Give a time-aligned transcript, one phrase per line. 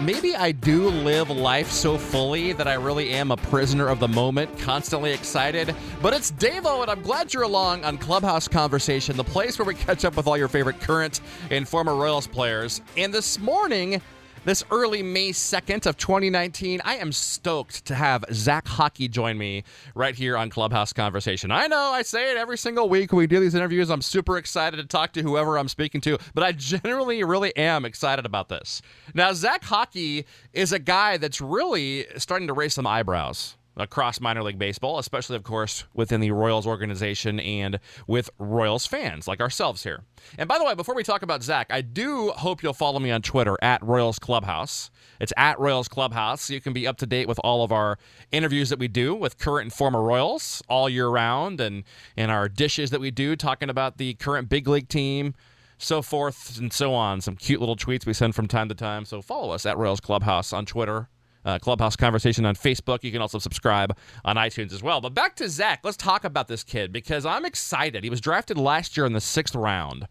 [0.00, 4.08] Maybe I do live life so fully that I really am a prisoner of the
[4.08, 5.74] moment, constantly excited.
[6.02, 9.74] But it's Davo, and I'm glad you're along on Clubhouse Conversation, the place where we
[9.74, 12.82] catch up with all your favorite current and former Royals players.
[12.98, 14.02] And this morning,
[14.46, 19.64] this early May 2nd of 2019, I am stoked to have Zach Haake join me
[19.96, 21.50] right here on Clubhouse Conversation.
[21.50, 23.90] I know I say it every single week when we do these interviews.
[23.90, 27.84] I'm super excited to talk to whoever I'm speaking to, but I generally really am
[27.84, 28.82] excited about this.
[29.14, 34.42] Now, Zach Haake is a guy that's really starting to raise some eyebrows across minor
[34.42, 39.82] league baseball, especially, of course, within the Royals organization and with Royals fans like ourselves
[39.82, 40.04] here.
[40.38, 43.10] And by the way, before we talk about Zach, I do hope you'll follow me
[43.10, 44.90] on Twitter at Royals Clubhouse.
[45.20, 47.98] It's at Royals Clubhouse, so you can be up to date with all of our
[48.32, 51.84] interviews that we do with current and former Royals all year round and,
[52.16, 55.34] and our dishes that we do talking about the current big league team
[55.78, 57.20] so forth and so on.
[57.20, 59.04] Some cute little tweets we send from time to time.
[59.04, 61.10] So follow us at Royals Clubhouse on Twitter
[61.46, 63.02] uh, Clubhouse Conversation on Facebook.
[63.02, 65.00] You can also subscribe on iTunes as well.
[65.00, 65.80] But back to Zach.
[65.84, 68.04] Let's talk about this kid because I'm excited.
[68.04, 70.08] He was drafted last year in the sixth round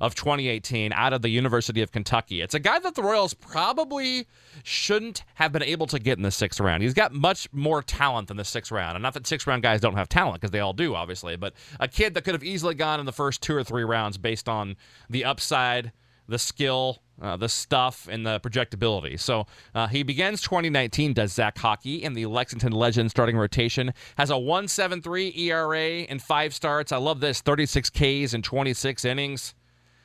[0.00, 2.40] of 2018 out of the University of Kentucky.
[2.40, 4.26] It's a guy that the Royals probably
[4.62, 6.82] shouldn't have been able to get in the sixth round.
[6.82, 8.94] He's got much more talent than the sixth round.
[8.96, 11.52] And not that sixth round guys don't have talent, because they all do, obviously, but
[11.80, 14.48] a kid that could have easily gone in the first two or three rounds based
[14.48, 14.76] on
[15.10, 15.92] the upside,
[16.28, 19.18] the skill, uh, the stuff, and the projectability.
[19.18, 23.92] So uh, he begins 2019, does Zach Haake in the Lexington Legends starting rotation.
[24.16, 26.92] Has a 1.73 ERA in five starts.
[26.92, 29.54] I love this 36 Ks in 26 innings.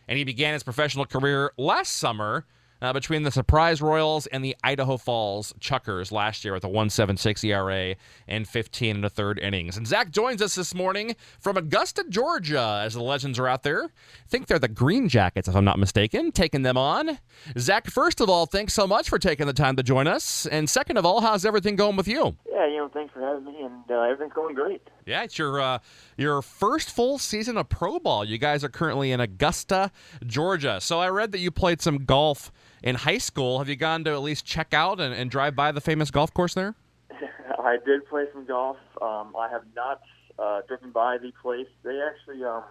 [0.07, 2.45] And he began his professional career last summer
[2.83, 7.43] uh, between the Surprise Royals and the Idaho Falls Chukars last year with a 1.76
[7.45, 7.95] ERA
[8.27, 9.77] and 15 and a third innings.
[9.77, 13.85] And Zach joins us this morning from Augusta, Georgia, as the Legends are out there.
[13.85, 17.19] I think they're the Green Jackets, if I'm not mistaken, taking them on.
[17.57, 20.45] Zach, first of all, thanks so much for taking the time to join us.
[20.45, 22.35] And second of all, how's everything going with you?
[22.51, 24.81] Yeah, you know, thanks for having me, and uh, everything's going great.
[25.05, 25.79] Yeah, it's your uh,
[26.17, 28.25] your first full season of pro ball.
[28.25, 29.91] You guys are currently in Augusta,
[30.25, 30.79] Georgia.
[30.81, 32.51] So I read that you played some golf
[32.83, 33.59] in high school.
[33.59, 36.33] Have you gone to at least check out and, and drive by the famous golf
[36.33, 36.75] course there?
[37.59, 38.77] I did play some golf.
[39.01, 40.01] Um, I have not
[40.37, 41.67] uh, driven by the place.
[41.83, 42.63] They actually, um,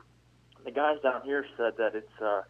[0.64, 2.42] the guys down here said that it's uh,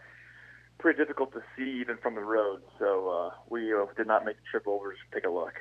[0.78, 2.61] pretty difficult to see even from the road.
[2.78, 5.55] So uh, we uh, did not make the trip over to take a look.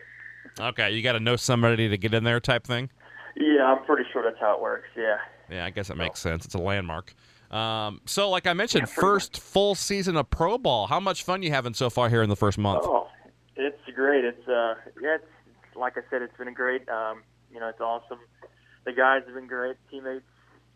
[0.59, 2.90] Okay, you got to know somebody to get in there, type thing.
[3.35, 4.88] Yeah, I'm pretty sure that's how it works.
[4.97, 5.17] Yeah.
[5.50, 6.45] Yeah, I guess it makes sense.
[6.45, 7.13] It's a landmark.
[7.51, 10.88] Um, so, like I mentioned, Yeah, first full season of pro ball.
[10.88, 12.84] How much fun you having so far here in the first month?
[12.84, 13.07] Oh,
[13.56, 14.23] it's great.
[14.23, 16.88] It's uh, yeah, it's, it's like I said, it's been a great.
[16.88, 17.23] Um,
[17.53, 18.19] you know, it's awesome.
[18.85, 20.25] The guys have been great, teammates,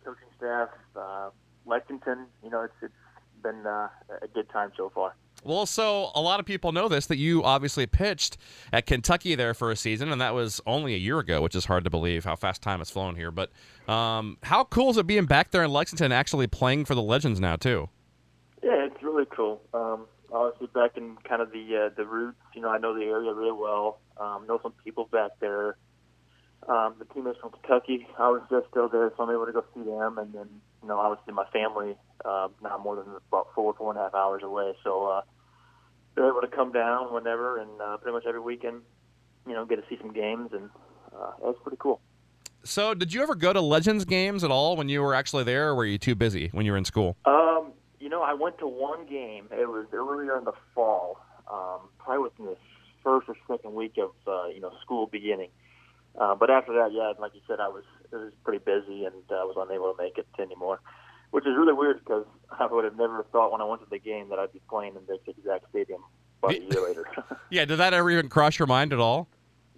[0.03, 1.30] coaching staff, uh,
[1.66, 2.28] Lexington.
[2.44, 2.94] You know, it's it's
[3.41, 3.88] been uh,
[4.22, 5.16] a good time so far.
[5.45, 8.38] Well, so a lot of people know this that you obviously pitched
[8.73, 11.66] at Kentucky there for a season, and that was only a year ago, which is
[11.66, 13.29] hard to believe how fast time has flown here.
[13.29, 13.51] But
[13.88, 17.39] um, how cool is it being back there in Lexington, actually playing for the Legends
[17.39, 17.89] now too?
[18.63, 19.61] Yeah, it's really cool.
[19.72, 23.05] Um, obviously, back in kind of the uh, the roots, you know, I know the
[23.05, 24.00] area really well.
[24.17, 25.78] Um, know some people back there.
[26.67, 29.63] Um, the teammates from Kentucky, I was just still there, so I'm able to go
[29.75, 30.17] see them.
[30.17, 30.47] And then,
[30.81, 34.16] you know, obviously my family, uh, not more than about four, four and a half
[34.16, 34.73] hours away.
[34.84, 35.22] So uh,
[36.16, 38.81] they're able to come down whenever and uh, pretty much every weekend,
[39.46, 40.52] you know, get to see some games.
[40.53, 40.70] And
[41.16, 42.02] uh, that's pretty cool.
[42.64, 45.70] So, did you ever go to Legends games at all when you were actually there,
[45.70, 47.16] or were you too busy when you were in school?
[47.26, 49.48] Um, you know, I went to one game.
[49.52, 51.20] It was earlier in the fall,
[51.52, 52.58] um, probably within the
[53.03, 55.50] first or second week of uh, you know school beginning.
[56.20, 59.16] Uh, but after that, yeah, like you said, I was it was pretty busy and
[59.29, 60.79] uh, was unable to make it anymore,
[61.35, 62.26] which is really weird because
[62.59, 64.96] I would have never thought when I went to the game that I'd be playing
[64.96, 66.02] in this exact stadium
[66.41, 67.05] about a year later.
[67.52, 69.28] Yeah, did that ever even cross your mind at all?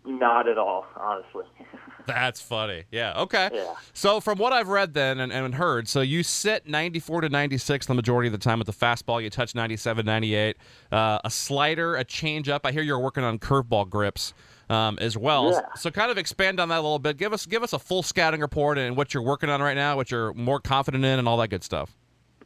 [0.07, 1.44] Not at all, honestly.
[2.07, 2.86] That's funny.
[2.92, 3.19] Yeah.
[3.21, 3.50] Okay.
[3.54, 3.75] Yeah.
[3.92, 7.86] So from what I've read then and, and heard, so you sit 94 to 96
[7.86, 9.21] the majority of the time with the fastball.
[9.21, 10.56] You touch 97, 98.
[10.89, 12.62] Uh, a slider, a changeup.
[12.63, 14.33] I hear you're working on curveball grips
[14.69, 15.51] um, as well.
[15.51, 15.62] Yeah.
[15.75, 17.18] So kind of expand on that a little bit.
[17.18, 19.98] Give us give us a full scouting report and what you're working on right now,
[19.98, 21.98] what you're more confident in, and all that good stuff.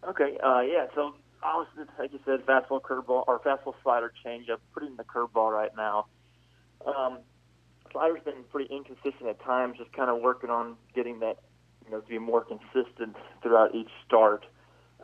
[0.08, 0.88] Okay, uh, yeah.
[0.96, 1.14] So
[2.02, 4.58] like you said, fastball, curveball, or fastball, slider, changeup.
[4.74, 6.08] Putting the curveball right now.
[6.86, 7.20] Um,
[7.92, 9.78] slider's been pretty inconsistent at times.
[9.78, 11.38] Just kind of working on getting that,
[11.86, 14.46] you know, to be more consistent throughout each start.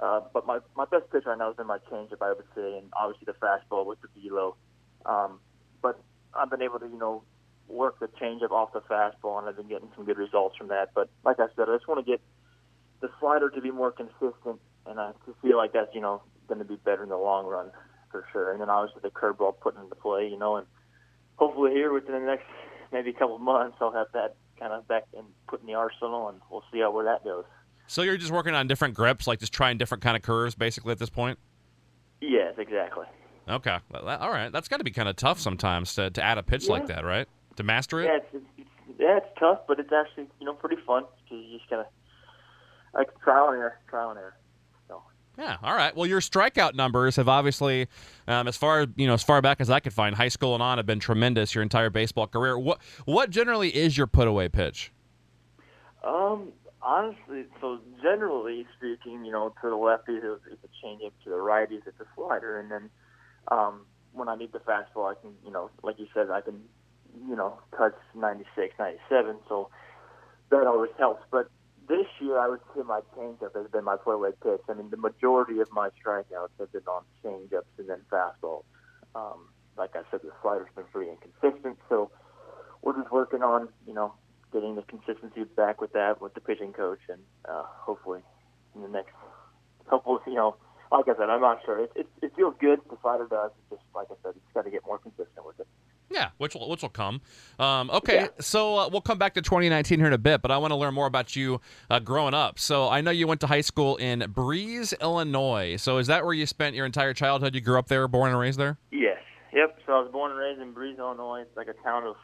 [0.02, 2.78] Uh, but my my best pitch right now has been my changeup, I would say,
[2.78, 4.56] and obviously the fastball with the velo.
[5.06, 5.40] Um,
[5.82, 6.00] but
[6.34, 7.24] I've been able to, you know,
[7.68, 10.90] work the changeup off the fastball, and I've been getting some good results from that.
[10.94, 12.22] But like I said, I just want to get
[13.02, 15.12] the slider to be more consistent, and I
[15.42, 17.72] feel like that's, you know, going to be better in the long run
[18.12, 18.52] for sure.
[18.52, 20.68] And then obviously the curveball put into play, you know, and
[21.36, 22.46] hopefully here within the next
[22.92, 25.74] maybe a couple of months, I'll have that kind of back and put in the
[25.76, 27.46] arsenal, and we'll see how where that goes.
[27.88, 30.92] So you're just working on different grips, like just trying different kind of curves, basically
[30.92, 31.40] at this point.
[32.22, 33.06] Yes, exactly.
[33.50, 34.52] Okay, all right.
[34.52, 36.74] That's got to be kind of tough sometimes to, to add a pitch Yeah.
[36.74, 37.28] like that, right?
[37.56, 38.06] To master it.
[38.06, 38.70] Yeah, it's, it's,
[39.00, 41.88] yeah, it's tough, but it's actually you know pretty fun because you just kind of
[42.94, 44.36] like trial and error, trial and error.
[45.38, 45.58] Yeah.
[45.62, 45.96] All right.
[45.96, 47.88] Well, your strikeout numbers have obviously,
[48.28, 50.64] um, as far you know, as far back as I could find, high school and
[50.64, 52.58] on, have been tremendous your entire baseball career.
[52.58, 54.92] What what generally is your put away pitch?
[56.04, 61.30] Um, honestly, so generally speaking, you know, to the lefties it's it's a changeup, to
[61.30, 62.90] the righties it's a slider, and then
[63.50, 63.82] um,
[64.14, 66.62] when I need the fastball, I can, you know, like you said, I can,
[67.28, 69.70] you know, touch 96, 97, so
[70.50, 71.24] that always helps.
[71.32, 71.50] But
[72.20, 74.62] year, I would say my changeup has been my play leg pitch.
[74.70, 78.64] I mean, the majority of my strikeouts have been on changeups and then fastballs.
[79.16, 82.12] Um, like I said, the slider's been pretty inconsistent, so
[82.82, 84.14] we're just working on, you know,
[84.52, 88.22] getting the consistency back with that with the pitching coach, and uh, hopefully
[88.76, 89.14] in the next
[89.90, 90.56] couple, you know,
[90.92, 91.84] like I said, I'm not sure.
[91.84, 92.80] It, it, it feels good.
[92.90, 93.52] The slider does.
[93.60, 95.68] It's just like I said, it's got to get more consistent with it.
[96.10, 97.20] Yeah, which will which will come.
[97.60, 98.28] Um, okay, Yeah.
[98.40, 100.76] so uh, we'll come back to 2019 here in a bit, but I want to
[100.76, 101.60] learn more about you
[101.90, 102.60] uh, growing up.
[102.60, 105.76] So I know you went to high school in Breese, Illinois.
[105.76, 107.54] So is that where you spent your entire childhood?
[107.56, 108.78] You grew up there, born and raised there?
[108.92, 109.18] Yes.
[109.54, 109.80] Yep.
[109.86, 111.42] So I was born and raised in Breese, Illinois.
[111.42, 112.16] It's like a town of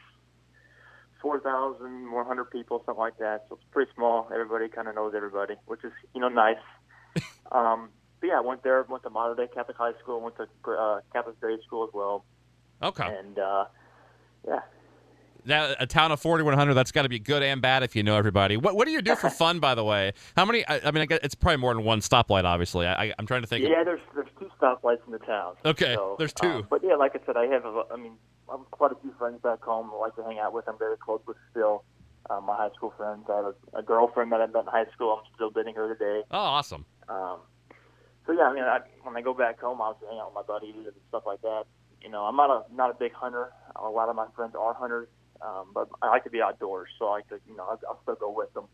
[1.21, 3.45] 4,100 people, something like that.
[3.49, 4.29] So it's pretty small.
[4.33, 6.57] Everybody kind of knows everybody, which is, you know, nice.
[7.51, 7.89] um,
[8.19, 10.99] but yeah, I went there, went to Mater Dei Catholic High School, went to uh,
[11.11, 12.25] Catholic grade school as well.
[12.83, 13.17] Okay.
[13.19, 13.65] And, uh,
[14.47, 14.59] yeah.
[15.45, 18.15] Now, a town of 4,100, that's got to be good and bad if you know
[18.15, 18.55] everybody.
[18.55, 20.13] What What do you do for fun, by the way?
[20.37, 20.65] How many?
[20.67, 22.87] I, I mean, I guess it's probably more than one stoplight, obviously.
[22.87, 23.65] I, I'm trying to think.
[23.65, 25.55] Yeah, there's there's two stoplights in the town.
[25.65, 26.47] Okay, so, there's two.
[26.47, 27.65] uh, but yeah, like I said, I have.
[27.65, 28.13] A, I mean,
[28.47, 29.91] I have quite a few friends back home.
[29.93, 30.67] I like to hang out with.
[30.67, 31.83] I'm very close with still.
[32.29, 33.25] Uh, my high school friends.
[33.29, 35.19] I have a, a girlfriend that I met in high school.
[35.19, 36.21] I'm still dating her today.
[36.31, 36.85] Oh, awesome.
[37.09, 37.39] Um,
[38.25, 40.53] so yeah, I mean, I, when I go back home, I'll hang out with my
[40.53, 41.63] buddies and stuff like that.
[42.03, 43.51] You know, I'm not a not a big hunter.
[43.75, 45.07] A lot of my friends are hunters,
[45.41, 47.99] um, but I like to be outdoors, so I like to, you know, I'll, I'll
[48.03, 48.65] still go with them.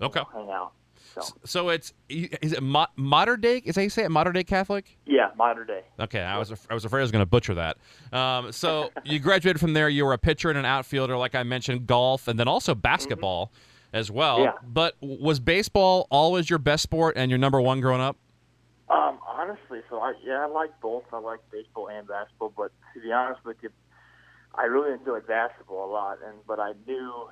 [0.00, 0.20] you Okay.
[0.20, 0.72] know, hang out.
[1.14, 3.58] So So it's is it mo- modern day?
[3.64, 4.10] Is that you say it?
[4.10, 4.98] Modern day Catholic?
[5.06, 5.82] yeah, modern day.
[5.98, 7.78] Okay, I was I was afraid I was going to butcher that.
[8.12, 9.88] Um, so you graduated from there.
[9.88, 13.50] You were a pitcher and an outfielder, like I mentioned, golf, and then also basketball
[13.92, 14.36] as well.
[14.38, 14.44] Mm-hmm.
[14.44, 14.68] Yeah.
[14.68, 18.16] But was baseball always your best sport and your number one growing up?
[18.90, 21.04] Um, honestly, so I yeah, I like both.
[21.12, 23.70] I like baseball and basketball, but to be honest with you,
[24.54, 26.18] I really enjoyed basketball a lot.
[26.26, 27.28] And but I knew,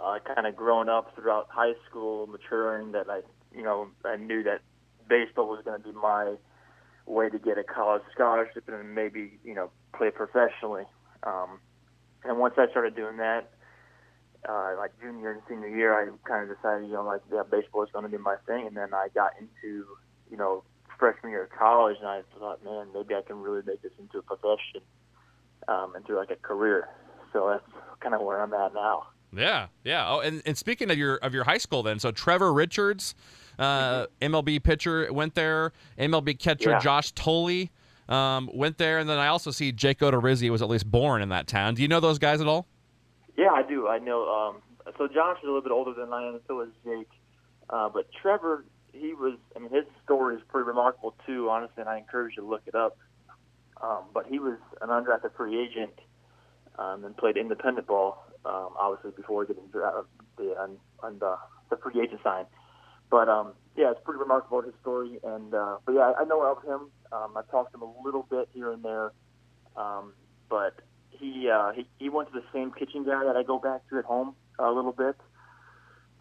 [0.00, 3.20] uh, kind of growing up throughout high school, maturing, that I
[3.54, 4.62] you know I knew that
[5.08, 6.34] baseball was going to be my
[7.06, 10.84] way to get a college scholarship and maybe you know play professionally.
[11.22, 11.60] Um,
[12.24, 13.52] and once I started doing that,
[14.48, 17.84] uh, like junior and senior year, I kind of decided, you know, like yeah, baseball
[17.84, 18.66] is going to be my thing.
[18.66, 19.86] And then I got into,
[20.28, 20.64] you know,
[21.00, 24.18] freshman year of college, and I thought, man, maybe I can really make this into
[24.18, 24.82] a profession
[25.66, 26.88] um, and do like a career.
[27.32, 29.06] So that's kind of where I'm at now.
[29.32, 30.08] Yeah, yeah.
[30.08, 33.14] Oh, and, and speaking of your of your high school, then, so Trevor Richards,
[33.58, 35.72] uh, MLB pitcher, went there.
[35.98, 36.78] MLB catcher Yeah.
[36.80, 37.70] Josh Tolley
[38.08, 41.28] um, went there, and then I also see Jake Odorizzi was at least born in
[41.28, 41.74] that town.
[41.74, 42.66] Do you know those guys at all?
[43.36, 43.86] Yeah, I do.
[43.86, 44.28] I know.
[44.28, 44.56] Um,
[44.98, 47.08] so Josh is a little bit older than I am, and so is Jake.
[47.70, 49.38] Uh, but Trevor, he was.
[49.56, 52.62] I mean, his story is pretty remarkable too, honestly, and I encourage you to look
[52.66, 52.96] it up.
[53.82, 55.94] Um, but he was an undrafted free agent
[56.78, 60.04] um, and played independent ball, um, obviously before getting dra-
[60.36, 61.36] the on, on the,
[61.70, 62.44] the free agent sign.
[63.10, 65.18] But um, yeah, it's pretty remarkable his story.
[65.24, 66.90] And uh, but yeah, I know of him.
[67.12, 69.12] Um, I talked to him a little bit here and there.
[69.76, 70.12] Um,
[70.48, 70.80] but
[71.10, 73.98] he, uh, he he went to the same kitchen guy that I go back to
[73.98, 75.16] at home a little bit.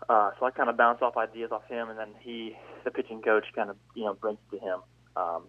[0.09, 3.21] Uh, so I kind of bounce off ideas off him, and then he, the pitching
[3.21, 4.79] coach, kind of you know brings it to him.
[5.15, 5.43] Um,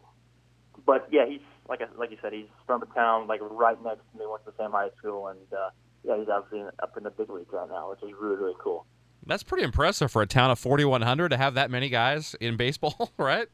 [0.84, 4.02] but yeah, he's like I, like you said, he's from the town, like right next
[4.12, 4.26] to me.
[4.28, 5.70] Went to the same high school, and uh,
[6.04, 8.84] yeah, he's obviously up in the big leagues right now, which is really really cool.
[9.26, 13.12] That's pretty impressive for a town of 4,100 to have that many guys in baseball,
[13.18, 13.48] right?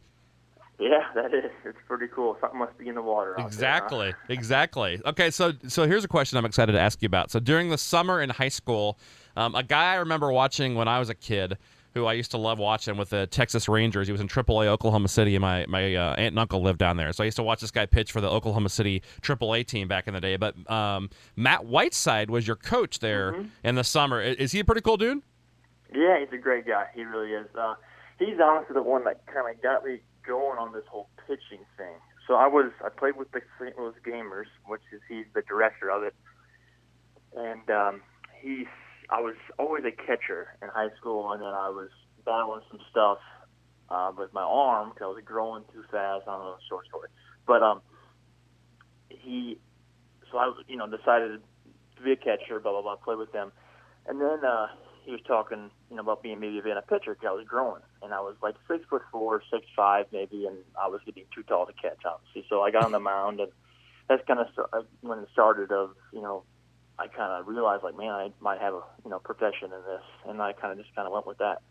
[0.79, 1.51] Yeah, that is.
[1.65, 2.37] It's pretty cool.
[2.41, 3.35] Something must be in the water.
[3.39, 4.09] Exactly.
[4.09, 4.33] There, huh?
[4.33, 5.01] Exactly.
[5.07, 7.31] Okay, so so here's a question I'm excited to ask you about.
[7.31, 8.99] So during the summer in high school,
[9.37, 11.57] um, a guy I remember watching when I was a kid,
[11.95, 14.07] who I used to love watching with the Texas Rangers.
[14.07, 16.99] He was in AAA Oklahoma City, and my my uh, aunt and uncle lived down
[16.99, 17.11] there.
[17.15, 20.07] So I used to watch this guy pitch for the Oklahoma City AAA team back
[20.07, 20.37] in the day.
[20.37, 23.49] But um, Matt Whiteside was your coach there Mhm.
[23.65, 24.21] in the summer.
[24.21, 25.23] I- Is he a pretty cool dude?
[25.95, 26.85] Yeah, he's a great guy.
[26.95, 27.47] He really is.
[27.59, 27.77] Uh,
[28.19, 31.97] he's honestly the one that kind of got me going on this whole pitching thing.
[32.27, 33.79] So I was I played with the St.
[33.79, 36.15] Louis Gamers, which is he's the director of it,
[37.37, 38.03] and um,
[38.41, 38.67] he's
[39.11, 41.91] I was always a catcher in high school, and then I was
[42.25, 43.19] battling some stuff
[43.89, 46.25] uh, with my arm because I was growing too fast.
[46.27, 47.09] I don't know, short story,
[47.47, 47.81] but um,
[49.09, 49.59] he
[50.31, 51.41] so I you know decided
[51.97, 53.53] to be a catcher, blah blah blah, play with them,
[54.09, 54.67] and then uh,
[55.07, 57.83] he was talking you know about being maybe being a pitcher because I was growing,
[58.03, 61.45] and I was like six foot four, six five maybe, and I was getting too
[61.45, 62.45] tall to catch, obviously.
[62.49, 63.53] So I got on the mound, and
[64.09, 65.71] that's kind of uh, when it started.
[65.71, 66.43] Of you know,
[66.99, 70.03] I kind of realized like, man, I might have a you know profession in this,
[70.29, 71.63] and I kind of just kind of went with that.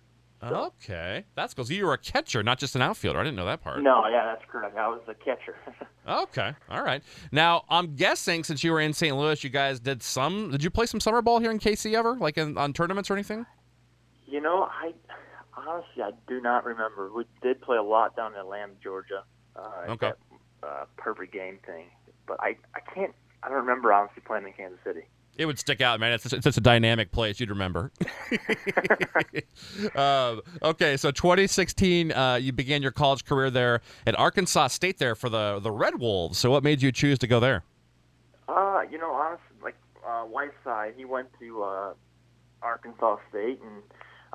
[0.42, 1.66] So- Okay, that's cool.
[1.66, 3.20] So you were a catcher, not just an outfielder.
[3.20, 3.82] I didn't know that part.
[3.82, 4.78] No, yeah, that's correct.
[4.78, 5.56] I was a catcher.
[6.08, 7.02] Okay, all right.
[7.32, 9.18] Now I'm guessing since you were in St.
[9.18, 10.52] Louis, you guys did some.
[10.52, 13.16] Did you play some summer ball here in KC ever, like in, on tournaments or
[13.16, 13.44] anything?
[14.28, 14.94] you know, I
[15.58, 17.12] honestly I do not remember.
[17.12, 19.24] We did play a lot down in Atlanta, Georgia.
[19.56, 19.62] Uh,
[19.94, 20.12] Okay.
[20.62, 21.86] That, uh, perfect game thing,
[22.28, 23.16] but I I can't.
[23.42, 25.06] I don't remember honestly playing in Kansas City.
[25.38, 26.14] It would stick out, man.
[26.14, 27.40] It's it's such a dynamic place.
[27.40, 27.92] You'd remember.
[29.96, 35.14] um, okay, so 2016, uh, you began your college career there at Arkansas State there
[35.14, 36.38] for the the Red Wolves.
[36.38, 37.64] So what made you choose to go there?
[38.48, 39.76] Uh, you know, honestly, like
[40.08, 41.94] uh, Whiteside, he went to uh,
[42.62, 43.84] Arkansas State and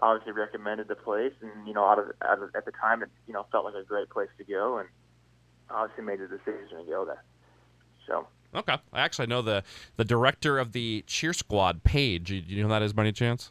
[0.03, 3.09] obviously recommended the place, and you know, out of, out of at the time, it
[3.27, 4.89] you know felt like a great place to go, and
[5.71, 7.25] obviously made the decision to go there.
[8.07, 9.63] So Okay, I actually know the
[9.97, 12.31] the director of the cheer squad, Paige.
[12.33, 13.51] You, you know who that is by any chance?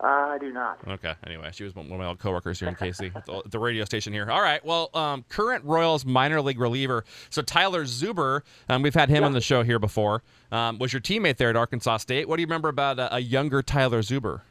[0.00, 0.78] uh, I do not.
[0.86, 1.14] Okay.
[1.26, 3.86] Anyway, she was one of my old coworkers here in KC at the, the radio
[3.86, 4.30] station here.
[4.30, 4.62] All right.
[4.62, 7.04] Well, um, current Royals minor league reliever.
[7.30, 9.26] So Tyler Zuber, um, we've had him Yeah.
[9.28, 10.22] on the show here before.
[10.52, 12.28] Um, was your teammate there at Arkansas State?
[12.28, 14.42] What do you remember about a, a younger Tyler Zuber?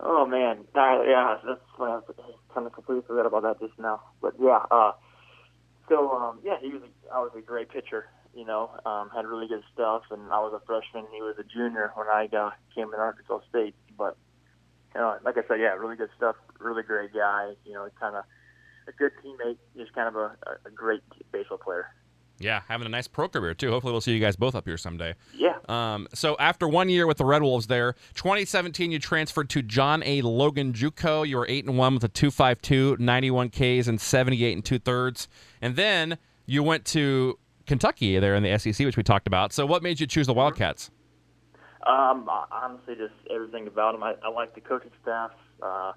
[0.00, 2.00] Oh man, Tyler, yeah, that's what I
[2.52, 4.00] kind of completely forgot about that just now.
[4.20, 4.92] But yeah, uh,
[5.88, 6.82] so um, yeah, he was.
[6.82, 8.06] A, I was a great pitcher.
[8.34, 11.04] You know, um, had really good stuff, and I was a freshman.
[11.12, 13.74] He was a junior when I got came to Arkansas State.
[13.96, 14.16] But
[14.94, 16.36] you know, like I said, yeah, really good stuff.
[16.58, 17.52] Really great guy.
[17.64, 18.24] You know, kind of
[18.88, 19.58] a good teammate.
[19.76, 21.88] Just kind of a, a great baseball player.
[22.42, 23.70] Yeah, having a nice pro career too.
[23.70, 25.14] Hopefully, we'll see you guys both up here someday.
[25.36, 25.58] Yeah.
[25.68, 30.02] Um, so after one year with the Red Wolves, there, 2017, you transferred to John
[30.04, 30.22] A.
[30.22, 31.26] Logan JUCO.
[31.26, 35.28] You were eight and one with a 2.52, 91 Ks, and 78 and two thirds.
[35.60, 37.38] And then you went to
[37.72, 39.50] Kentucky there in the SEC, which we talked about.
[39.50, 40.90] So what made you choose the Wildcats?
[41.86, 44.02] Um, uh, honestly, just everything about him.
[44.02, 45.30] I, I like the coaching staff.
[45.62, 45.92] Uh,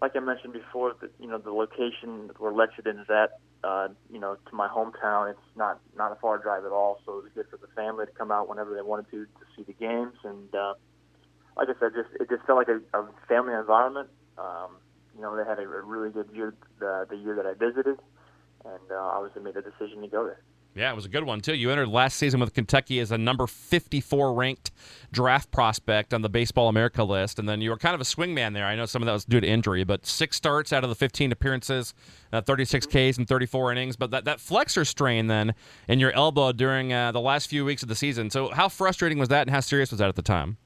[0.00, 4.20] like I mentioned before, the, you know, the location where Lexington is at, uh, you
[4.20, 7.00] know, to my hometown, it's not not a far drive at all.
[7.04, 9.44] So it was good for the family to come out whenever they wanted to to
[9.56, 10.14] see the games.
[10.22, 10.74] And uh,
[11.56, 14.08] like I said, just it just felt like a, a family environment.
[14.38, 14.76] Um,
[15.16, 17.98] you know, they had a, really good year the, the year that I visited,
[18.64, 20.42] and uh, obviously made the decision to go there.
[20.76, 21.54] Yeah, it was a good one too.
[21.54, 24.72] You entered last season with Kentucky as a number 54 ranked
[25.10, 28.52] draft prospect on the Baseball America list, and then you were kind of a swingman
[28.52, 28.66] there.
[28.66, 30.94] I know some of that was due to injury, but six starts out of the
[30.94, 31.94] 15 appearances,
[32.30, 33.96] uh, 36 Ks and 34 innings.
[33.96, 35.54] But that, that flexor strain then
[35.88, 38.28] in your elbow during uh, the last few weeks of the season.
[38.28, 40.58] So how frustrating was that, and how serious was that at the time?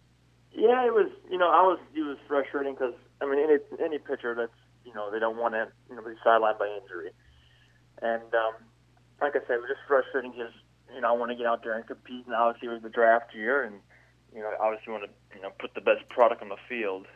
[0.51, 1.09] Yeah, it was.
[1.31, 1.79] You know, I was.
[1.95, 4.51] It was frustrating because I mean, any any pitcher that's
[4.85, 7.13] you know they don't want to you know be sidelined by injury,
[8.03, 8.55] and um,
[9.21, 10.53] like I said, it was just frustrating because
[10.95, 12.91] you know I want to get out there and compete, and obviously it was the
[12.91, 13.81] draft year, and
[14.35, 17.07] you know obviously want to you know put the best product on the field,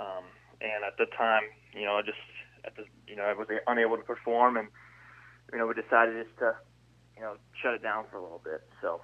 [0.00, 0.24] um,
[0.60, 1.42] and at the time,
[1.72, 2.20] you know, I just
[2.64, 4.68] at the you know I was unable to perform, and
[5.52, 6.54] you know we decided just to
[7.16, 8.62] you know shut it down for a little bit.
[8.80, 9.00] So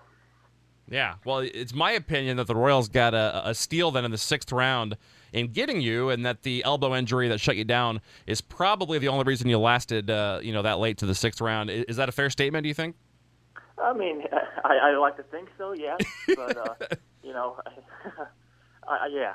[0.91, 4.19] Yeah, well, it's my opinion that the Royals got a, a steal then in the
[4.19, 4.97] sixth round
[5.33, 9.07] in getting you, and that the elbow injury that shut you down is probably the
[9.07, 11.71] only reason you lasted, uh, you know, that late to the sixth round.
[11.71, 12.65] Is that a fair statement?
[12.65, 12.97] Do you think?
[13.81, 14.25] I mean,
[14.65, 15.97] I, I like to think so, Yeah,
[16.35, 16.75] but uh,
[17.23, 17.57] you know,
[18.89, 19.35] I, I, yeah.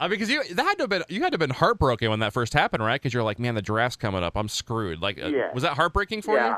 [0.00, 2.10] I mean, because you that had to have been you had to have been heartbroken
[2.10, 3.00] when that first happened, right?
[3.00, 5.00] Because you're like, man, the draft's coming up, I'm screwed.
[5.00, 5.52] Like, uh, Yeah.
[5.54, 6.56] was that heartbreaking for yeah, you?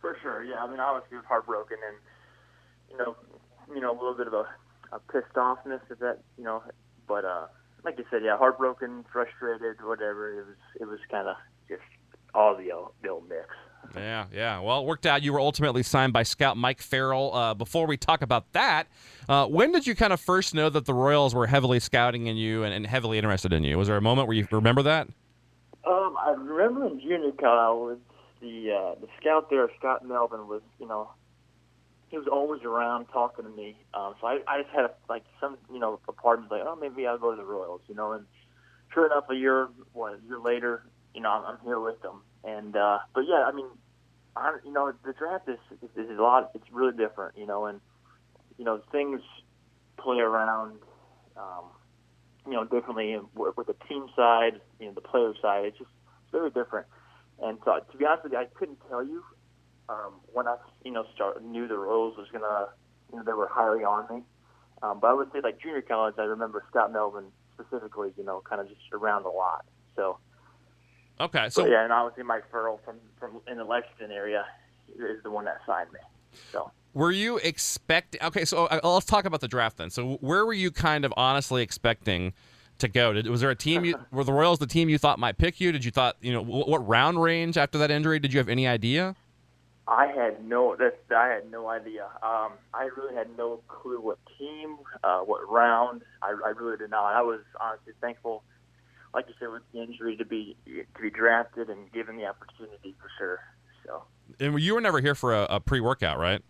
[0.00, 0.44] for sure.
[0.44, 1.96] Yeah, I mean, obviously, it was heartbroken, and
[2.92, 3.16] you know,
[3.74, 4.46] you know, a little bit of a,
[4.92, 6.62] a pissed offness of that, you know,
[7.08, 7.46] but uh,
[7.84, 10.32] like you said, yeah, heartbroken, frustrated, whatever.
[10.32, 11.36] It was, it was kind of
[11.68, 11.82] just
[12.34, 13.48] all the old, the old mix.
[13.96, 14.60] Yeah, yeah.
[14.60, 15.22] Well, it worked out.
[15.22, 17.34] You were ultimately signed by Scout Mike Farrell.
[17.34, 18.86] Uh, before we talk about that,
[19.28, 22.36] uh, when did you kind of first know that the Royals were heavily scouting in
[22.36, 23.76] you and, and, heavily interested in you?
[23.76, 25.08] Was there a moment where you remember that?
[25.84, 27.98] Um, I remember in junior college,
[28.40, 31.10] the uh, the scout there, Scott Melvin, was you know
[32.12, 33.74] he was always around talking to me.
[33.94, 36.60] Um, so I, I just had a, like some you know a part of like
[36.64, 38.12] oh maybe I'll go to the Royals, you know.
[38.12, 38.26] And
[38.92, 42.20] sure enough, a year what a year later, you know I'm, I'm here with them.
[42.44, 43.66] And uh, but yeah, I mean
[44.36, 46.50] I, you know, the draft is, is, is a lot.
[46.54, 47.80] It's really different, you know, and
[48.58, 49.22] you know things
[49.98, 50.76] play around,
[51.36, 51.64] um,
[52.46, 55.64] you know, differently with, with the team side, you know, the player side.
[55.64, 55.90] It's just
[56.24, 56.86] it's very different.
[57.42, 59.24] And so, to be honest with you, I couldn't tell you
[59.88, 62.68] um, when I, you know, start knew the Royals was gonna,
[63.10, 64.22] you know, they were hiring on me.
[64.82, 68.42] Um, but I would say, like junior college, I remember Scott Melvin specifically, you know,
[68.48, 69.64] kind of just around a lot.
[69.94, 70.18] So
[71.22, 74.44] Okay, so yeah, and obviously Mike Farrell from from in the Lexington area
[74.88, 76.00] is the one that signed me.
[76.50, 76.70] So.
[76.94, 78.20] Were you expecting?
[78.22, 79.88] Okay, so uh, let's talk about the draft then.
[79.88, 82.34] So where were you kind of honestly expecting
[82.78, 83.14] to go?
[83.14, 83.84] Did, was there a team?
[83.84, 85.72] You, were the Royals the team you thought might pick you?
[85.72, 88.18] Did you thought you know what, what round range after that injury?
[88.18, 89.14] Did you have any idea?
[89.86, 90.76] I had no.
[90.78, 92.04] That's I had no idea.
[92.22, 96.02] Um, I really had no clue what team, uh, what round.
[96.22, 97.12] I, I really did not.
[97.14, 98.44] I was honestly thankful
[99.14, 102.94] like you said, with the injury to be to be drafted and given the opportunity
[103.00, 103.40] for sure.
[103.86, 104.02] So.
[104.40, 106.42] And you were never here for a, a pre-workout, right?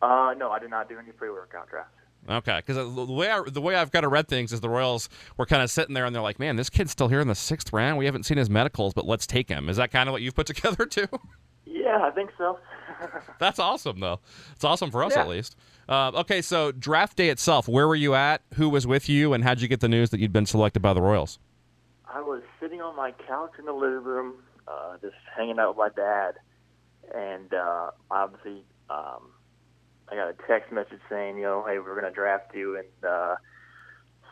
[0.00, 1.96] Uh, no, I did not do any pre-workout drafts.
[2.28, 5.08] Okay, because the way I, the way I've got to read things is the Royals
[5.36, 7.34] were kind of sitting there and they're like, "Man, this kid's still here in the
[7.34, 7.98] sixth round.
[7.98, 10.34] We haven't seen his medicals, but let's take him." Is that kind of what you've
[10.34, 11.08] put together too?
[11.92, 12.58] Yeah, I think so.
[13.38, 14.20] That's awesome, though.
[14.54, 15.20] It's awesome for us yeah.
[15.20, 15.56] at least.
[15.86, 18.40] Uh, okay, so draft day itself, where were you at?
[18.54, 20.94] Who was with you, and how'd you get the news that you'd been selected by
[20.94, 21.38] the Royals?
[22.06, 25.76] I was sitting on my couch in the living room, uh, just hanging out with
[25.76, 26.36] my dad,
[27.14, 29.28] and uh, obviously um,
[30.08, 32.84] I got a text message saying, you know, hey, we're going to draft you in
[33.06, 33.34] uh,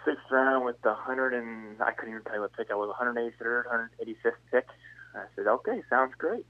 [0.06, 2.94] sixth round with the hundred and I couldn't even tell you what pick I was,
[2.98, 4.66] 183rd, 185th pick.
[5.14, 6.46] I said, okay, sounds great.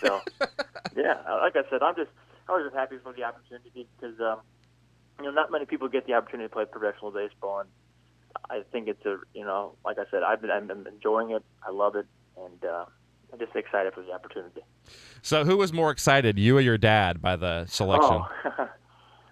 [0.00, 0.20] so,
[0.96, 2.10] yeah, like I said, I'm just
[2.48, 4.40] I was just happy for the opportunity because um,
[5.18, 7.68] you know not many people get the opportunity to play professional baseball, and
[8.50, 11.44] I think it's a you know, like I said, I've been I'm enjoying it.
[11.66, 12.86] I love it, and uh,
[13.32, 14.62] I'm just excited for the opportunity.
[15.22, 18.22] So, who was more excited, you or your dad, by the selection?
[18.58, 18.68] Oh.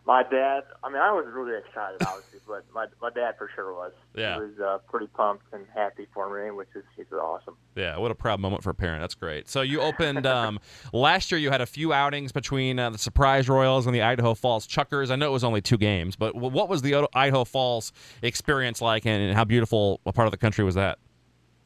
[0.08, 0.62] my dad.
[0.82, 3.92] I mean, I was really excited, obviously, but my my dad for sure was.
[4.14, 7.56] Yeah, he was uh, pretty pumped and happy for me, which is is awesome.
[7.76, 9.02] Yeah, what a proud moment for a parent.
[9.02, 9.50] That's great.
[9.50, 10.60] So you opened um,
[10.94, 11.38] last year.
[11.38, 15.10] You had a few outings between uh, the Surprise Royals and the Idaho Falls Chukars.
[15.10, 17.92] I know it was only two games, but what was the Idaho Falls
[18.22, 20.98] experience like, and how beautiful a part of the country was that?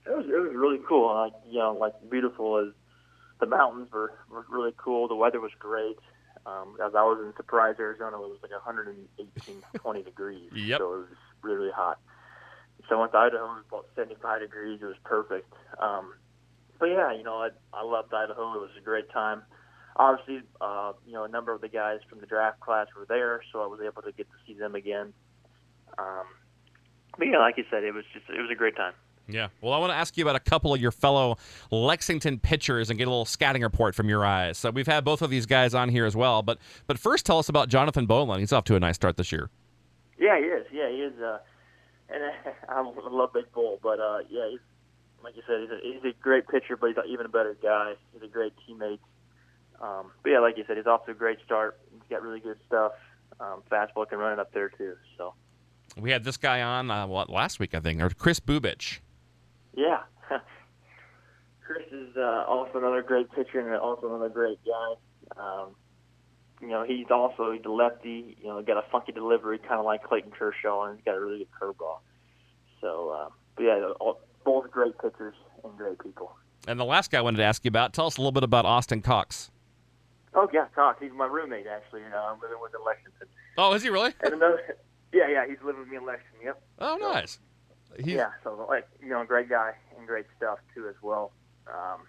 [0.05, 1.14] It was it was really cool.
[1.14, 2.74] Like you know, like beautiful as
[3.38, 5.07] the mountains were, were really cool.
[5.07, 5.96] The weather was great.
[6.44, 10.50] Um, as I was in Surprise, Arizona, it was like 118, 20 degrees.
[10.55, 10.78] Yep.
[10.78, 11.98] So it was really, hot.
[12.88, 14.81] So I went to Idaho, it was about 75 degrees.
[14.83, 15.52] It was perfect.
[15.78, 16.14] Um,
[16.78, 18.55] but yeah, you know, I, I loved Idaho.
[18.55, 19.42] It was a great time.
[19.94, 23.40] Obviously, uh, you know, a number of the guys from the draft class were there,
[23.52, 25.12] so I was able to get to see them again.
[25.98, 26.24] Um,
[27.18, 28.94] but yeah, like you said, it was just it was a great time.
[29.32, 29.48] Yeah.
[29.60, 31.38] Well, I want to ask you about a couple of your fellow
[31.70, 34.58] Lexington pitchers and get a little scouting report from your eyes.
[34.58, 37.38] So we've had both of these guys on here as well, but but first, tell
[37.38, 38.40] us about Jonathan Bowlan.
[38.40, 39.50] He's off to a nice start this year.
[40.18, 40.66] Yeah, he is.
[40.72, 41.20] Yeah, he is.
[41.20, 41.38] Uh,
[42.08, 42.22] and
[42.68, 44.60] I'm a little Big Bull, but uh, yeah, he's
[45.24, 47.94] like you said, he's a, he's a great pitcher, but he's even a better guy.
[48.12, 48.98] He's a great teammate.
[49.80, 51.78] Um, but yeah, like you said, he's off to a great start.
[51.92, 52.92] He's got really good stuff.
[53.40, 54.94] Um, fastball can run it up there too.
[55.16, 55.34] So
[55.96, 59.00] we had this guy on uh, what last week, I think, or Kris Bubic.
[59.74, 60.00] Yeah.
[61.66, 64.94] Kris is uh, also another great pitcher and also another great guy.
[65.37, 65.76] Um,
[66.61, 68.37] you know, he's also he's a lefty.
[68.40, 71.20] You know, got a funky delivery, kind of like Clayton Kershaw, and he's got a
[71.20, 71.98] really good curveball.
[72.80, 76.37] So, uh, but yeah, all, both great pitchers and great people.
[76.68, 78.44] And the last guy I wanted to ask you about, tell us a little bit
[78.44, 79.50] about Austin Cox.
[80.35, 80.98] Oh yeah, Cox.
[81.00, 82.02] He's my roommate actually.
[82.02, 83.28] You know, I'm living with in Lexington.
[83.58, 84.14] Oh, is he really?
[84.22, 84.76] and another,
[85.12, 86.40] yeah, yeah, he's living with me in Lexington.
[86.44, 86.62] Yep.
[86.78, 87.38] Oh, so, nice.
[87.96, 91.33] He's, yeah, so like you know, great guy and great stuff too as well.
[91.66, 92.00] Um,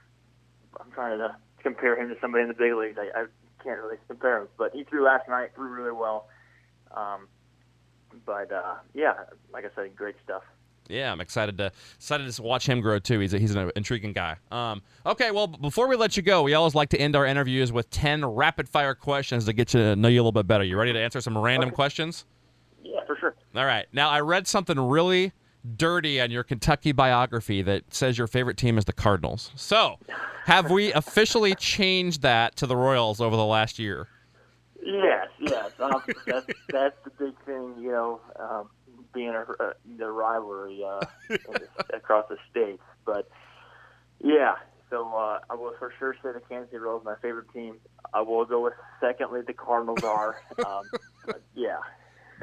[0.80, 2.98] I'm trying to compare him to somebody in the big leagues.
[2.98, 3.26] I, I
[3.64, 6.28] can't really compare him, but he threw last night, threw really well.
[6.92, 7.28] Um,
[8.26, 9.14] but uh, yeah,
[9.52, 10.44] like I said, great stuff.
[10.90, 13.20] Yeah, I'm excited to excited to watch him grow too.
[13.20, 14.36] He's a, he's an intriguing guy.
[14.52, 17.72] Um, okay, well, before we let you go, we always like to end our interviews
[17.72, 20.64] with ten rapid fire questions to get you to know you a little bit better.
[20.64, 21.76] You ready to answer some random okay.
[21.76, 22.26] questions?
[22.84, 23.36] Yeah, for sure.
[23.56, 23.86] All right.
[23.94, 25.32] Now, I read something really
[25.76, 29.52] dirty on your Kentucky biography that says your favorite team is the Cardinals.
[29.56, 29.98] So,
[30.46, 34.08] have we officially changed that to the Royals over the last year?
[34.86, 35.72] Yes, yes.
[35.80, 38.70] Um, that's that's the big thing, you know, um,
[39.14, 41.06] being a, a the rivalry uh,
[41.94, 42.84] across the states.
[43.06, 43.30] But
[44.22, 44.56] yeah,
[44.90, 47.78] so uh, I will for sure say the Kansas City Royals my favorite team.
[48.14, 50.42] I will go with secondly the Cardinals are.
[50.66, 50.84] Um,
[51.56, 51.78] yeah.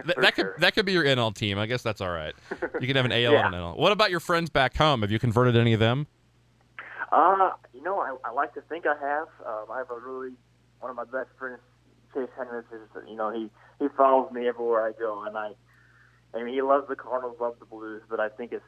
[0.05, 0.53] Th- that sure.
[0.53, 1.59] could that could be your NL team.
[1.59, 2.35] I guess that's all right.
[2.81, 3.47] You can have an AL Yeah.
[3.47, 3.77] and an NL.
[3.77, 5.03] What about your friends back home?
[5.03, 6.07] Have you converted any of them?
[7.13, 9.29] Uh, you know, I, I like to think I have.
[9.45, 10.31] Um, I have a really
[10.81, 11.59] one of my best friends,
[12.15, 12.61] Chase Henry.
[12.61, 15.51] Is you know he he follows me everywhere I go, and I,
[16.35, 18.65] I mean he loves the Cardinals, loves the Blues, but I think it's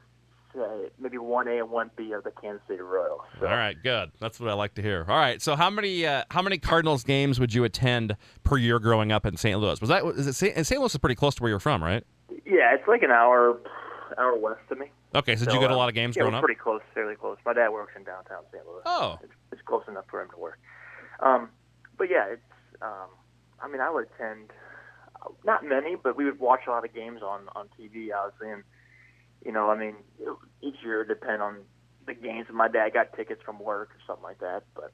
[0.58, 3.22] uh, maybe one A and one B of the Kansas City Royals.
[3.40, 4.10] So, All right, good.
[4.20, 5.04] That's what I like to hear.
[5.08, 8.78] All right, so how many uh, how many Cardinals games would you attend per year
[8.78, 9.58] growing up in St.
[9.58, 9.80] Louis?
[9.80, 10.66] Was that is it St.
[10.66, 10.80] St.
[10.80, 12.04] Louis is pretty close to where you're from, right?
[12.44, 13.58] Yeah, it's like an hour
[14.18, 14.86] hour west of me.
[15.14, 16.42] Okay, so did you go to a uh, lot of games yeah, growing up?
[16.42, 17.36] pretty close, fairly close.
[17.44, 18.66] My dad works in downtown St.
[18.66, 18.82] Louis.
[18.86, 20.58] Oh, it's, it's close enough for him to work.
[21.20, 21.50] Um,
[21.98, 22.42] but yeah, it's.
[22.80, 23.08] Um,
[23.60, 24.50] I mean, I would attend
[25.44, 28.08] not many, but we would watch a lot of games on on TV.
[28.12, 28.64] Obviously, and
[29.44, 29.96] you know, I mean,
[30.60, 31.58] each year depend on
[32.06, 32.46] the games.
[32.52, 34.92] My dad got tickets from work or something like that, but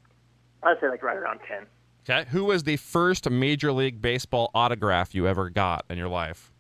[0.63, 1.67] I'd say like right around ten.
[2.09, 2.29] okay.
[2.31, 6.53] Who was the first Major League Baseball autograph you ever got in your life?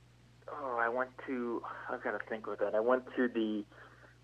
[0.49, 1.63] Oh, I went to.
[1.91, 2.75] I've got to think with that.
[2.75, 3.65] I went to the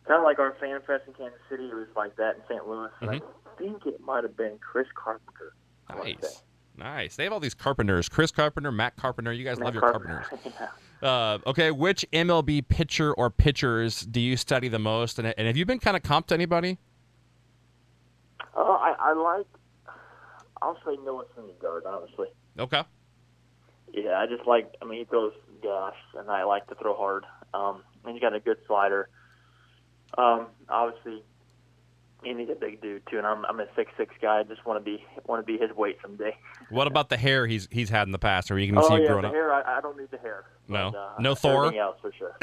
[0.06, 1.68] kind of like our fan fest in Kansas City.
[1.68, 2.66] It was like that in St.
[2.68, 2.90] Louis.
[3.00, 3.58] And I mm-hmm.
[3.58, 5.54] think it might have been Chris Carpenter.
[5.88, 5.96] I.
[5.96, 6.42] Nice,
[6.76, 7.16] nice.
[7.16, 9.32] They have all these Carpenters: Chris Carpenter, Matt Carpenter.
[9.32, 10.24] You guys Matt love your Carpenter.
[10.28, 10.52] Carpenters.
[11.02, 11.08] yeah.
[11.08, 15.18] Uh, okay, which MLB pitcher or pitchers do you study the most?
[15.18, 16.78] And, and have you been kind of comped to anybody?
[18.56, 19.46] Oh, I, I like.
[20.62, 22.28] I'll say Noah Syndergaard, honestly.
[22.58, 22.82] Okay.
[23.92, 24.72] Yeah, I just like.
[24.80, 25.32] I mean, he throws
[25.62, 27.24] gas, and I like to throw hard.
[27.52, 29.08] Um, and he's got a good slider.
[30.16, 31.22] Um, obviously,
[32.24, 33.18] he's a big dude too.
[33.18, 34.40] And I'm I'm a six six guy.
[34.40, 36.36] I just want to be want to be his weight someday.
[36.70, 38.50] What about the hair he's he's had in the past?
[38.50, 39.34] Are you going to see oh him yeah, growing the up?
[39.34, 39.52] hair.
[39.52, 40.44] I, I don't need the hair.
[40.66, 40.92] No?
[40.92, 41.66] But, uh, No Thor?
[41.66, 42.36] Everything else for sure.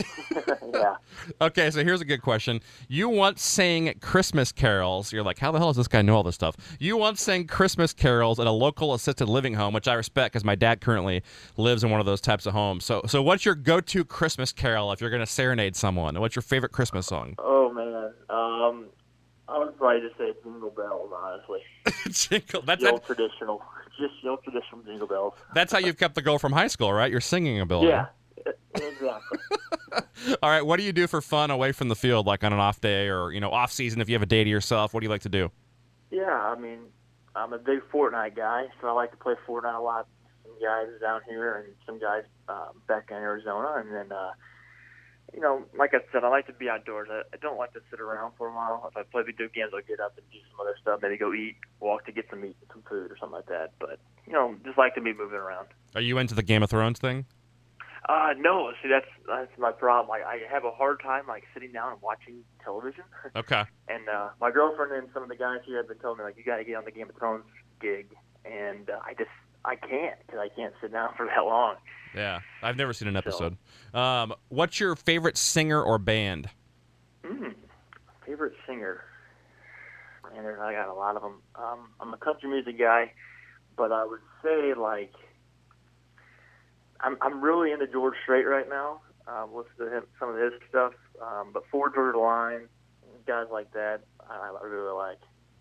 [0.74, 0.96] yeah.
[1.42, 2.62] Okay, so here's a good question.
[2.88, 5.12] You once sang Christmas carols.
[5.12, 6.56] You're like, how the hell does this guy know all this stuff?
[6.80, 10.46] You once sang Christmas carols at a local assisted living home, which I respect because
[10.46, 11.24] my dad currently
[11.58, 12.86] lives in one of those types of homes.
[12.86, 16.20] So, so what's your go-to Christmas carol if you're going to serenade someone?
[16.20, 17.36] What's your favorite Christmas song?
[17.40, 18.14] Oh man.
[18.30, 18.86] Um,
[19.52, 21.12] I would probably just say Jingle Bells.
[21.16, 21.60] Honestly,
[22.30, 22.62] Jingle.
[22.62, 23.62] That's old traditional,
[24.00, 25.34] just the old traditional Jingle Bells.
[25.54, 27.12] That's how you've kept the girl from high school, right?
[27.12, 27.90] Your singing ability.
[27.90, 28.08] Yeah.
[28.74, 29.38] Exactly.
[30.42, 30.66] All right.
[30.66, 33.08] What do you do for fun away from the field, like on an off day
[33.08, 34.02] or you know off season?
[34.02, 35.52] If you have a day to yourself, what do you like to do?
[36.10, 36.80] Yeah, I mean,
[37.36, 40.08] I'm a big Fortnite guy, so I like to play Fortnite a lot.
[40.44, 44.32] Some guys down here and some guys uh, back in Arizona, and then, uh,
[45.34, 47.08] you know, like I said, I like to be outdoors.
[47.12, 48.90] I, I don't like to sit around for a while.
[48.90, 51.00] If I play video games, I'll get up and do some other stuff.
[51.02, 53.72] Maybe go eat, walk to get some meat, some food, or something like that.
[53.80, 55.68] But you know, just like to be moving around.
[55.96, 57.26] Are you into the Game of Thrones thing?
[58.10, 60.10] Uh, no, see, that's that's my problem.
[60.10, 63.04] Like, I have a hard time like sitting down and watching television.
[63.36, 63.64] Okay.
[63.88, 66.36] And uh, my girlfriend and some of the guys here have been telling me like
[66.38, 67.46] you got to get on the Game of Thrones
[67.80, 69.30] gig, and uh, I just
[69.66, 71.76] I can't because I can't sit down for that long.
[72.16, 73.58] Yeah, I've never seen an episode.
[73.94, 76.50] Um, what's your favorite singer or band?
[77.24, 77.54] Mm,
[78.26, 79.04] favorite singer?
[80.34, 81.42] Man, there's, I got a lot of them.
[81.56, 83.14] Um, I'm a country music guy,
[83.78, 85.14] but I would say like
[87.00, 89.02] I'm I'm really into George Strait right now.
[89.28, 92.68] Um, listen to him, some of his stuff, um, but Florida Georgia Line,
[93.28, 95.20] guys like that, I, I really like.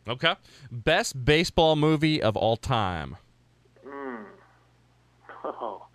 [0.08, 0.34] Okay.
[0.72, 3.16] Best baseball movie of all time.
[5.44, 5.86] Oh.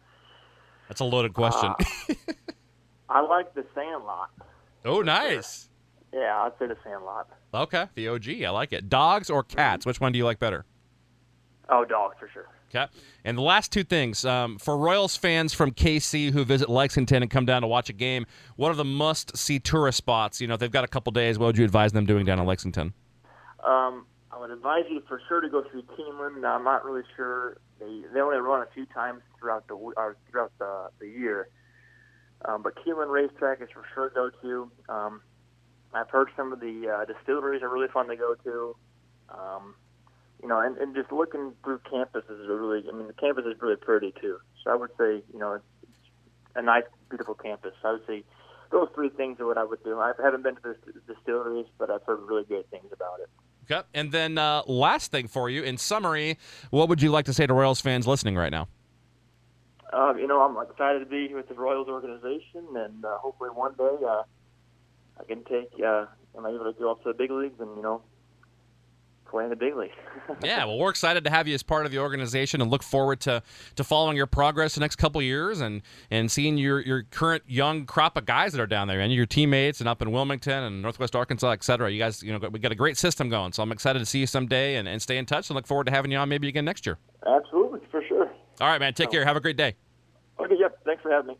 [0.88, 1.74] That's a loaded question.
[1.80, 2.14] Uh,
[3.10, 4.30] I like the Sandlot.
[4.86, 5.70] oh, nice.
[6.14, 7.28] Yeah, I'd say the Sandlot.
[7.54, 8.44] Okay, the OG.
[8.44, 8.90] I like it.
[8.90, 9.86] Dogs or cats?
[9.86, 10.66] Which one do you like better?
[11.70, 12.48] Oh, dogs for sure.
[12.70, 12.92] Okay.
[13.24, 17.32] And the last two things um, for Royals fans from KC who visit Lexington and
[17.32, 20.42] come down to watch a game, what are the must-see tourist spots?
[20.42, 22.40] You know, if they've got a couple days, what would you advise them doing down
[22.40, 22.94] in Lexington?
[23.64, 26.46] Um, I would advise you for sure to go through Keeneland.
[26.46, 30.52] I'm not really sure they they only run a few times throughout the or throughout
[30.60, 31.50] the the year.
[32.44, 34.72] Um, but Keeneland Racetrack is for sure go to.
[34.90, 35.22] Um,
[35.94, 38.76] I've heard some of the uh, distilleries are really fun to go to.
[39.30, 39.76] Um,
[40.42, 42.84] you know, and, and just looking through campus is really.
[42.88, 44.38] I mean, the campus is really pretty too.
[44.64, 45.64] So I would say, you know, it's
[46.56, 47.74] a nice, beautiful campus.
[47.84, 48.24] I would say
[48.72, 50.00] those three things are what I would do.
[50.00, 53.30] I haven't been to the distilleries, but I've heard really great things about it.
[53.70, 53.82] Okay.
[53.94, 56.38] And then uh, last thing for you, in summary,
[56.70, 58.68] what would you like to say to Royals fans listening right now?
[59.92, 63.50] Um, you know, I'm excited to be here with the Royals organization, and uh, hopefully
[63.50, 64.24] one day, uh,
[65.20, 65.70] I can take.
[65.84, 66.06] Uh,
[66.38, 68.02] I able to go up to the big leagues and you know
[69.26, 69.94] play in the big leagues?
[70.44, 73.20] yeah, well, we're excited to have you as part of the organization and look forward
[73.22, 73.42] to
[73.76, 77.86] to following your progress the next couple years and and seeing your your current young
[77.86, 80.82] crop of guys that are down there and your teammates and up in Wilmington and
[80.82, 81.92] Northwest Arkansas, et cetera.
[81.92, 84.20] You guys, you know, we got a great system going, so I'm excited to see
[84.20, 86.48] you someday and, and stay in touch and look forward to having you on maybe
[86.48, 86.98] again next year.
[87.26, 88.32] Absolutely, for sure.
[88.62, 88.94] All right, man.
[88.94, 89.12] Take oh.
[89.12, 89.26] care.
[89.26, 89.76] Have a great day.
[90.40, 90.56] Okay.
[90.60, 90.80] Yep.
[90.86, 91.34] Thanks for having me.